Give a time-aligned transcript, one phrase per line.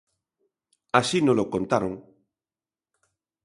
[0.99, 1.93] Así nolo contaron.